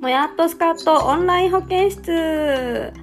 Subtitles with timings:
[0.00, 2.12] もやっとスカットオンライン保健室。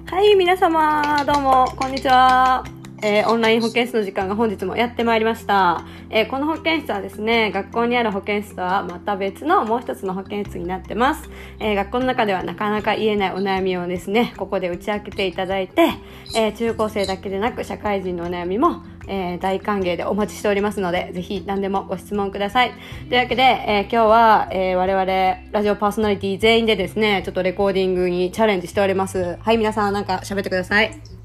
[0.06, 2.64] はい、皆様、どうも、こんにちは。
[3.02, 5.84] えー、オンライン保健室の時間が本日もやってまいりました。
[6.08, 11.28] えー、この保健室はですね、学校にある保健室とはまた別のもう一つの保健室になってます。
[11.60, 15.90] えー、学校の中ではなかなか言えないお悩みをですね、ここで打ち明けていただいて、
[16.34, 22.72] え中高生だけでなく社会人のお悩みも、え大歓迎でお待ちしておりますので、ぜひ何でもご質問ください。
[23.08, 25.04] というわけで、え今日は、え我々
[25.52, 29.38] ラジオパーソナリティ全員でですね、ちょっとレコーディングにチャレンジしております。
[29.40, 31.15] はい、皆さんなんか喋ってください。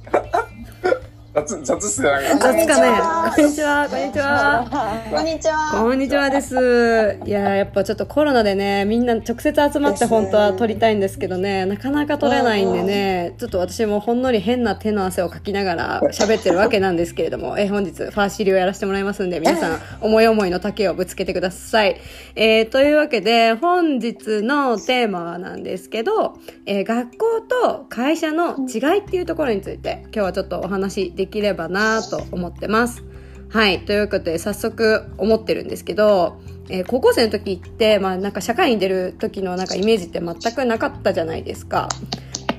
[1.33, 2.09] 雑雑っすね。
[2.41, 2.99] 雑かね。
[3.33, 3.87] こんにちは。
[3.89, 4.67] こんにちは。
[5.09, 5.71] こんにちは。
[5.71, 7.19] こんにちはです。
[7.25, 21.95] いややっぱちょっとコロナでね、みんな直接集まって本当は撮りたいんですけどね、なかなか撮れないんでね、ちょっと私もほんのり変な手の汗をかきながら 喋ってるわけなんですけれども、え本日ファーシリをやらせてもらいますんで、皆さん思い思いの丈をぶつけてください。
[22.35, 26.33] えー、というわけで、本日のテーマなんですけど、
[26.65, 33.03] えー、学校と会社の違いっていうところについて、今日はちょっとお話でできればなと思ってます。
[33.49, 33.85] はい。
[33.85, 41.89] ということで、早速思ってるんですけど、えー、高校生の時って、まあなんか社会に出る時のなんかイメージって全くなかったじゃないですか。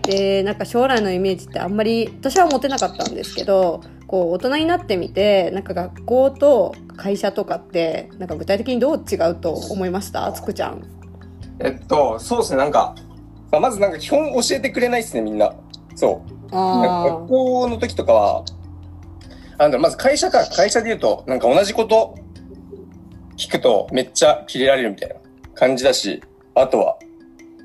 [0.03, 10.31] で、なんか将来のイメージってあんまり私は持てなかったんですけど、こう大人になってみて、なんか学校と会社とかって、なんか具体的にどう違うと思いました？
[10.33, 10.83] つくちゃん。
[11.59, 12.95] えっと、そうですね、なんか、
[13.51, 15.55] まあ、まずなんか基本教えてくれないですね、みんな。
[15.95, 16.42] そう。
[16.53, 18.45] 学校の時とかは、
[19.59, 22.15] あの、まず会社か、会社で言うと、なんか同じこと
[23.37, 25.17] 聞くとめっちゃキレられるみたいな
[25.55, 26.23] 感じだし、
[26.55, 26.99] あとは、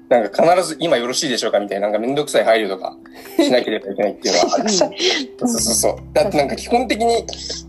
[0.09, 1.59] なんか必ず今よろしいでしょうか？
[1.59, 2.95] みたいな、なんかめんどくさい配慮とか
[3.37, 4.77] しなければいけないっていうのはあるし。
[5.37, 5.95] そうそうそう。
[6.13, 7.25] だってなんか基本的に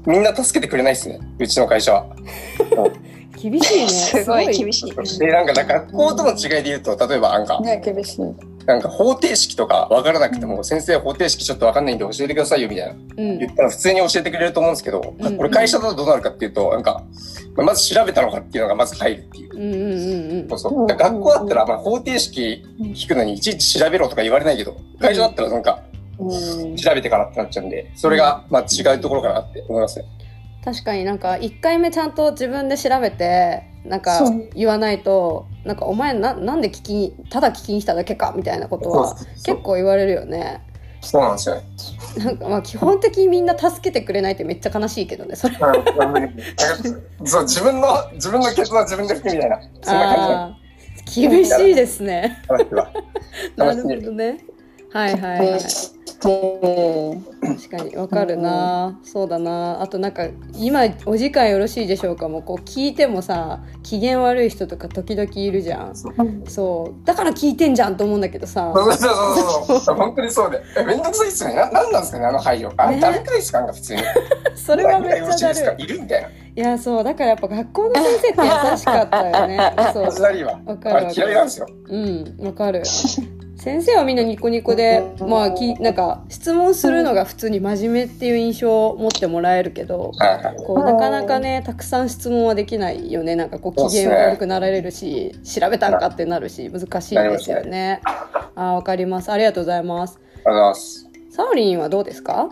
[0.07, 1.19] みんな助けてくれないっすね。
[1.41, 2.07] うちの会社は。
[3.43, 3.89] 厳しいね。
[3.89, 5.19] すごい厳しい。
[5.19, 8.25] で、なんか学校との違いで言うと、例えばなんか、ね、厳しい。
[8.69, 17.03] なんか方程式とか分からなくても、先生方程式ちょっと分かんないんで教えてくださいよみたいな、うん、言ったら普通に教えてくれると思うんですけど、うん、これ会社だとどうなるかっていうと、なんか、
[17.57, 20.49] まず調べたのかっていうのがまず入るっていう。
[20.51, 20.87] そうそう。
[20.87, 25.83] 学校だったら、まあ、方程式聞くのにいちいち調べろとか言われないけど、会社だったらなんか、
[26.19, 30.05] 調べてからってなっちゃうんで、それがまあ違うところかなって思いますね。
[30.73, 34.21] 確かになんか1回目ちゃんと自分で調べてなんか
[34.55, 40.63] 言わないとなんかお前ななんで聞きにただ聞きに来ただけかみたいなことは結構言われるよね。
[41.01, 41.63] そうなんですよ
[42.19, 45.57] なんかまあ基本的にみんな助けてくれないってめっちゃ悲しいけどねそれ。
[47.25, 50.57] そう自分の自分の決断自分で吹くみたいなそんな感
[51.07, 51.29] じ。
[51.29, 52.43] 厳しいですね。
[53.57, 54.39] なるほどね。
[54.93, 55.98] はいはいはい。
[56.21, 59.81] 確かにわかるな、そうだな。
[59.81, 62.29] あとなんか今お時間よろしいでしょうか？
[62.29, 65.97] もこう聞いてもさ機嫌悪い人とか時々いるじゃん。
[66.47, 67.07] そう。
[67.07, 68.73] だから聞いてんじゃんと思うんだけどさ。
[68.75, 69.97] そうそうそうそう。
[69.97, 70.61] 本当にそうで。
[70.77, 71.55] えめんどくさいっすよね。
[71.57, 72.73] ななんなんですかねあの配慮。
[72.77, 73.65] あれ誰くらいですか？
[73.73, 74.03] 普通に。
[74.57, 75.77] それはめっちゃだる。
[75.79, 77.05] いるみたいないやそう。
[77.05, 78.29] だからやっぱ学校の先生って
[78.73, 79.73] 優しかったよね。
[79.95, 80.03] そう。
[80.03, 80.13] わ
[80.77, 81.67] かる嫌いなんですよ。
[81.89, 82.83] うんわかる
[83.69, 90.13] 先生はみんなニコニコで、まあ、きなんか質問するのが普通に真面目っていう印象を持ってもらえるけど、
[90.67, 98.01] こうなかなかねたくさん質問はできないよねなんかこう機嫌悪くなられるし調べたんかってなるし難しいですよね。
[98.55, 100.19] あわかりますありがとうございます。
[100.19, 101.09] ありがとうございます。
[101.31, 102.49] サオリンはどうですか？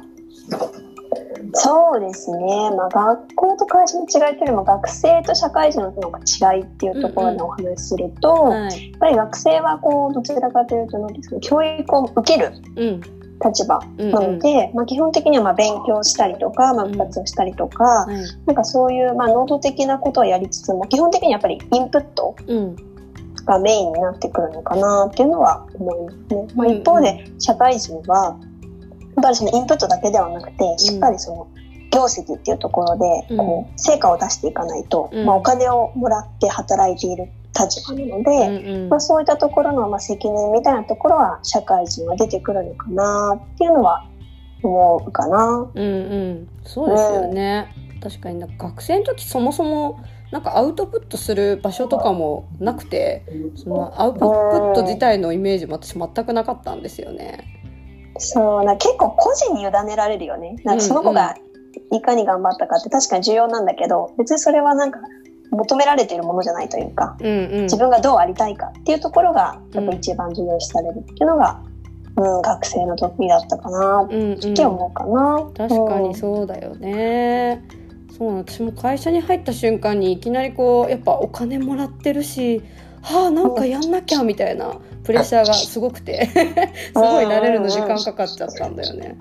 [1.53, 12.53] そうですね、まあ、学校と会社の違いっていうのも学生と社会人の違いっていうところでお話しすると、うんうんはい、やっぱり学生はこうどちらかというとですか教育を受ける
[13.45, 14.69] 立場なので、うん。
[14.71, 22.35] うん、まあ、基本的にはまあ勉強したりとか、まあ、部活をしたりとか、うん、なんかそういうまあ能動的なことをやりつつも基本的にやっぱりインプット。
[23.47, 26.47] がメインになってくるのかなっていうのは思いますね。
[26.57, 28.37] まあ、一方で社会人は
[29.21, 31.49] っぱりそのインプットだけではなくて、しっかりその
[31.91, 32.97] 業績っていうところ
[33.29, 44.07] で、こう、成果を出していかないと、まあ、お金をもらって働いている立場なので、まあ、そういったところの、まあ、責任みたいなところは社会人は出てくるのかなっていうのは
[44.63, 45.71] 思うかな。
[45.75, 47.75] うんうん、そうですよね。
[47.95, 50.01] うん、確かに学生の時そもそも
[50.31, 53.25] なんかアウトプットする場所とかもなくて
[53.55, 57.57] そのアウトプット自体のイメージも私全くなかったんですよね。
[58.19, 60.57] そうな結構個人に委ねられるよね。
[60.65, 61.37] なんかその子が
[61.93, 65.01] いかに頑張ったかって確かに重要なんだけど別にそれはなんか
[65.51, 71.63] 求められているものじゃないというか、うんうん、自分がどうありたいかっていうところがやっぱ一番重要視されるっていうのが、
[72.17, 77.65] うん、学生の時だったかなって思うかな、うんうん、確かにそうだよね、
[78.17, 82.63] そう私も会社に入った瞬間にいきなりこうやっぱお金もらってるし
[83.07, 86.27] はあなんかやんなきゃみたいなプレッシャーがすごくて
[86.91, 89.17] すごい慣れるの時間かかっちゃったんだよね。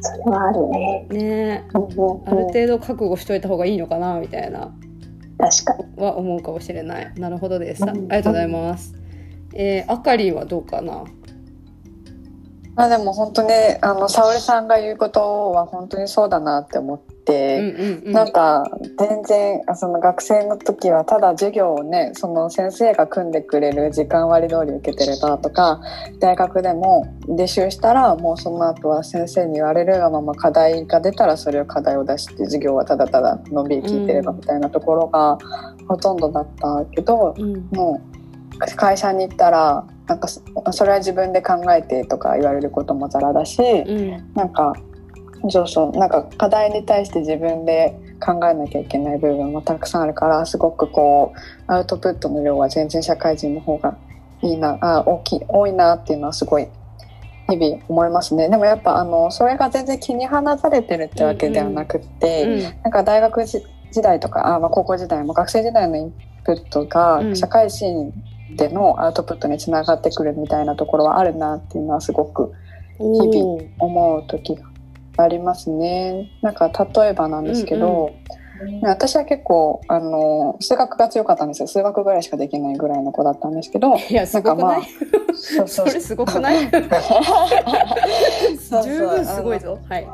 [0.00, 1.06] それはあるね。
[1.10, 4.72] ねある程度覚悟しといた方がいいのかなみたいな
[5.38, 7.12] 確かには思うかもしれない。
[7.16, 7.84] なるほどです。
[7.84, 8.92] ありがとうございます。
[9.54, 11.04] えー、あかりはどうかな？
[12.74, 18.64] まあでも本当ねあの沙織さんが言うことは本当にそうだなって思っうんうん、なんか
[18.98, 25.80] 全然その学生の時はただ授業をねその先生が組んでくれる時間割通り受けてればとか
[26.18, 35.38] 大学でも履修したらもうその後は先生に言われるがまま課題が出たらそれを課題を出して授業はただただのんびり聞いてればみたいなところが
[35.86, 44.74] ほとんどだったけど、うん、もう会社に行ったらなんかそれは自分で考えてとか言われることもざらだし、うん、なんか
[45.48, 45.98] そうそう。
[45.98, 51.32] なんか課題に対して自分で考えなきゃいけない部分もたくさんあるからすごくこ
[51.68, 53.96] うアウトプットの量は全然社会人の方が
[54.42, 56.68] いいなあ大きい多いなっていうのはすごい
[57.48, 58.48] 日々思いますね。
[58.48, 62.52] でもやっぱあのそれが全然気に離されてるってわけではなくて、うん。
[62.52, 63.62] うん、なんか大学時
[64.02, 66.14] 代とかあ、まあ、高校時代も学生時代のイン
[66.44, 68.12] プットが社会人
[68.56, 72.52] でのアウトプットにつながってくるみたいなところはあるなっていうのはすごく
[72.98, 74.71] 日々思う時が
[75.16, 76.30] ありますね。
[76.42, 78.12] なんか例えばなんですけど、
[78.60, 81.66] うんうん、私は結構あの数学が強かったんですよ。
[81.68, 84.80] 数学ぐらいしかできないぐらいの子だったんですけどいやすごくない、
[85.58, 86.70] まあ、それすごくない？
[88.84, 89.78] 十分すごいぞ。
[89.88, 90.06] はい。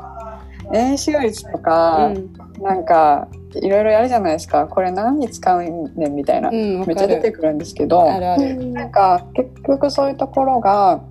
[0.71, 4.67] 練習率とか、うん、なんかいろいろやるじゃないですか。
[4.67, 5.69] これ何に使うね
[6.09, 8.35] んみたいな、うん、めっちゃ出てくるんですけどな
[8.85, 11.01] んか結局そういうところが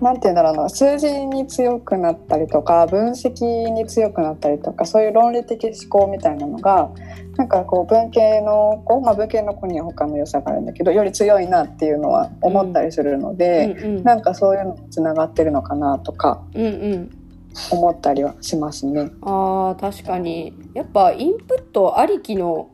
[0.00, 6.90] なんて言うんだろうな数字に強くなったりとか分析に強くなったりとかそういう論理的思考みたいなのが
[7.36, 16.42] なんかこう文系の子、まあ、文系の子には他の良さがあるんだけどより強いなっていうのは思ったりするので、うんうんうん、なんかそういうのつながってるのかなとか。
[16.54, 17.24] うんうん
[17.70, 19.12] 思ったりはしますね。
[19.22, 22.70] あ確かにやっぱインプットありきの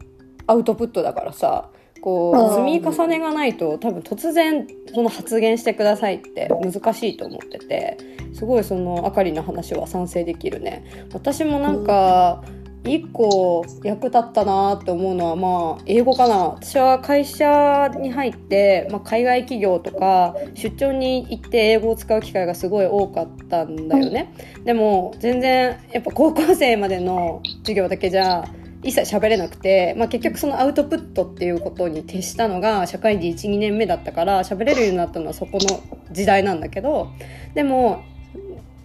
[0.47, 1.69] アウトプットだからさ
[2.00, 7.99] こう積み重ねがないと多分突然その発言してくださいって難しいと思ってて
[8.32, 11.08] すごいそのあかりの話は賛成できるね。
[11.12, 16.37] 私もなんか、うん一個役立ったなって思うのはまあ英語かな。
[16.61, 24.32] 私は会社に入って、まあ、海外企業とか出張に行って英語を使う機会がすごい多かったんだよね、
[24.64, 28.49] でも全然やっぱ高校生までの授業だけじゃ
[28.82, 37.11] 一切喋れなくて、まあ、結局そのアウトプットっていうことに徹したのが社会人12年目だったから喋れるようになったのはそこの時代なんだけど
[37.55, 38.03] でも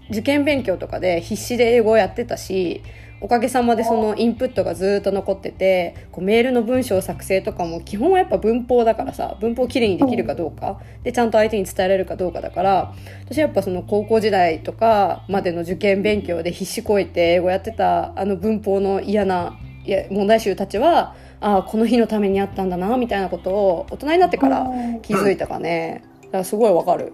[0.10, 2.82] 受験勉強とかで必死で英語をやってたし
[3.22, 12.94] おかげさまでそのインプットがずっと残っててこうメールの文章作成とかも基本はやっぱ文法だからさ文法をきれいにできるかどうかでちゃんと相手に伝えられるかどうかだから
[13.26, 24.66] 私はやっぱその高校時代とかまでの受験勉強で必死こいて英語やってたあの文法の嫌ないや問題集たちはああこの日のためにあったんだなみたいなことを大人になってから
[25.02, 26.04] 気づいたかね。
[26.24, 27.14] だからすごいわかる。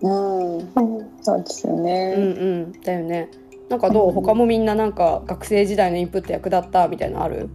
[0.00, 0.60] うん、
[1.20, 2.14] そうですよね。
[2.16, 2.26] うんう
[2.76, 2.80] ん。
[2.80, 3.28] だよね。
[3.68, 4.12] なんかどう？
[4.12, 7.50] 他もみんななんか学生時代のインプット役立ったみたいなのある？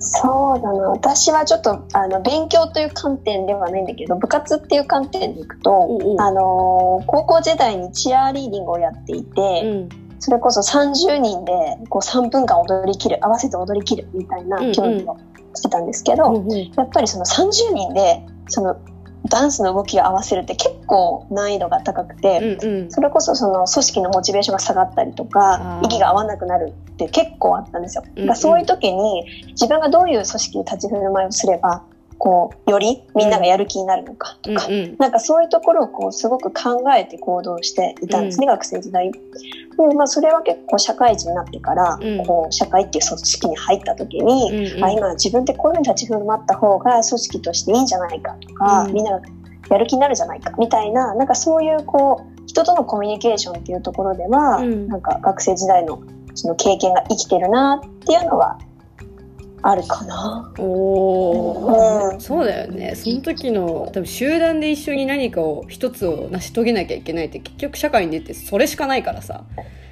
[0.00, 0.88] そうだな。
[0.88, 9.88] 私はちょっとあの勉強という観点ではないんだけど部活っていう観点でいくとあの高校時代にチアリーディングをやっていて、うん、
[10.20, 11.52] それこそ30人で
[11.88, 15.18] こう3分間踊りきる合わせて踊りきるみたいな競技を
[15.54, 18.80] してたんですけど、うんうん、やっぱりその30人でその
[19.28, 28.04] ダンスの動きを合わせるって結構難易度が高くて、うんうん、それこそその組織のモチベーションが下がったりとか息が合わなくなるって結構あったんですよ。
[28.34, 31.82] そういう時に自分がどういう組織で立ち振る舞いをすれば
[32.20, 39.10] こうよりみんながやる気になるのかとか、うんうん、なんかそういうところをこうすごく考えて行動していたんですね、うん、学生時代。
[39.10, 49.22] でまあ、それは結構社会人になってから、うん、こう社会っていう組織に入った時に、うんうん、あ今自分ってこういうふうに立ち振る舞った方が組織としていいんじゃないかとか、みんなが
[49.70, 56.02] やる気になるじゃないかみたいななんかそういうこう人とのコミュニケーションっていうところでは、なんか学生時代の
[56.34, 58.58] その経験が生きてるなっていうのは
[59.62, 60.52] あるかな？
[60.58, 62.94] おうん、そうだよね。
[62.94, 69.44] その時の多分集団で一緒に何かを一つを成し遂げなきゃいけないって結局社会に出てそれしかないからさ。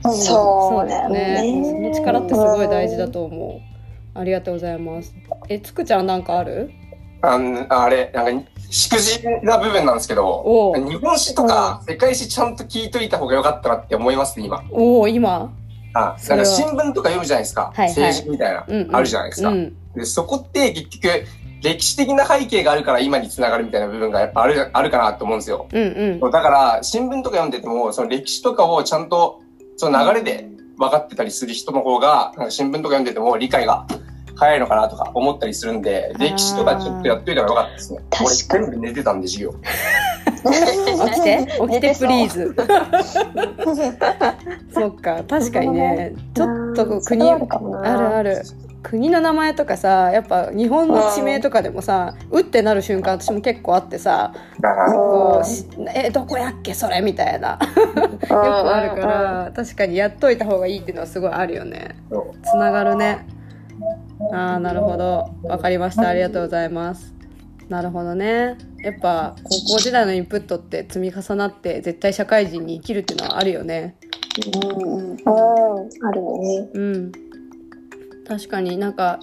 [0.02, 1.62] そうだよね。
[1.64, 3.60] その力ってすごい大事だと思
[4.14, 4.18] う。
[4.18, 5.14] ありがとうございます。
[5.48, 6.70] え、つくちゃんなんかある？
[7.20, 7.36] あ
[7.68, 14.62] あれなんかしくじな部分なんですけど、日本史とか世界史ちゃんと聞いといた方がよかったなって思いますね今。
[14.70, 15.52] おお今？
[15.98, 17.72] あ、だから新聞とか読むじゃないですか。
[17.74, 19.48] はいはい、政治みたいな、うんうん、あるじゃないですか。
[19.48, 21.24] うん、で、そこって結局、
[21.62, 25.66] 歴史的な背景があるから今につながるみたいな部分がやっぱある、あるかなと思うんですよ。
[25.72, 26.30] うんうん。
[26.30, 29.40] だから、新聞とか読んでても、その歴史とかをちゃんと、
[29.76, 33.86] その流れで分かってたりする人の方が、なんか新聞とか読んでても理解が
[34.36, 38.00] 早いのかなとか思ったりするんで、歴史とかちょっとやっといたらよかったですね。
[38.20, 39.54] 俺全部寝てたんで、授業。
[41.08, 42.54] 起きて起きてプリーズ。
[44.72, 48.42] そっか、確かにね、ちょっと国、あるある。
[48.82, 54.32] 国の名前とかさやっぱ日本の地名とかでもさうってなる瞬間私も結構あってさ
[54.94, 57.50] こうえどこやっけそれみたいな。
[57.50, 57.58] よ
[58.28, 61.96] くあるから確かにやっといた方がいいっていうのはすごいあるよね。
[62.44, 63.26] つながるね。
[64.32, 65.28] ああなるほど。
[65.42, 66.08] 分かりました。
[66.08, 67.17] ありがとうございます
[67.68, 68.56] なるほどね。
[68.82, 73.96] やっぱ高校時代のインプットって積み重なって絶対社会人に生きるっていうのはあるよね。
[74.62, 76.70] うん、うん、あるね。
[76.72, 77.12] うん。
[78.26, 79.18] 確かになんか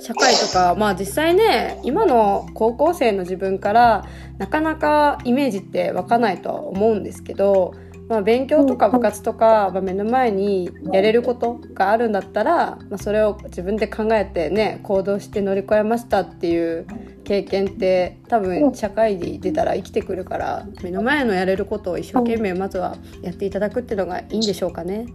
[0.00, 4.06] 社会とかまあ実際ね今の高校生の自分から
[4.38, 7.74] なかなかイメージって湧かないとは思うんですけど、
[8.08, 16.86] まあ、勉強とか部活とか、まあ、目の前にやれることがあるんだったら、まあ、それを自分で考えてね行動して乗り越えましたっていう
[17.24, 25.06] 経験って多分社会に出たら生きてくるから目の前のやれることを一生懸命まずはやっていただくっていうのがいいんでしょうかね。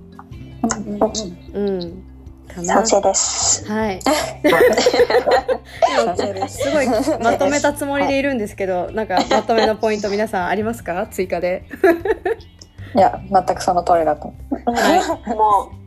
[1.54, 2.04] うん、うん
[2.54, 3.66] 賛成です。
[3.72, 4.00] はい。
[6.50, 6.88] すごい
[7.22, 11.08] まとめたつもりでいるんですけど、なんかまとめのポイント皆さんありますか？
[11.10, 11.64] 追加で。
[12.96, 14.34] いや、全くその通りだと。
[14.66, 15.36] はい。
[15.36, 15.82] もう。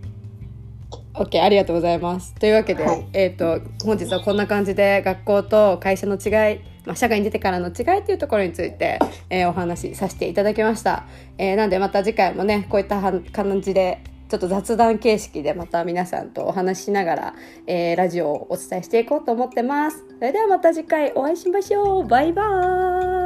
[1.14, 2.34] OK、ありがとうございます。
[2.34, 8.99] というわけで、はい、えっ、と、本日はこんな感じで学校と会社の違い、まあ、社会に出てからの違いというところについて、
[9.30, 11.04] えー、お話しさせていただきました。
[11.38, 17.34] えー、なんでまた次回もね、こういった感じでちょっと雑談形式でまた皆さんとお話ししながら、
[17.68, 20.04] えー、ラジオをお伝えしていこうと思ってます。
[20.18, 22.08] それではまた次回お会いしましょう。
[22.08, 23.24] バイバーイ。